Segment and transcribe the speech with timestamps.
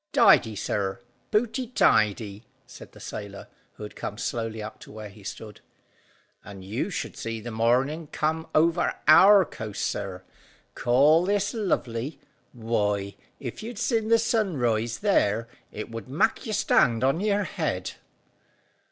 [0.13, 0.99] "Tidy, sir,
[1.29, 5.61] pooty tidy," said the sailor, who had come slowly up to where he stood.
[6.43, 10.23] "And you should see the morning come over our coast, sir.
[10.73, 12.19] Call this lovely?
[12.51, 17.43] Why, if you'd sin the sun rise there, it would mak' you stand on your
[17.43, 17.91] head."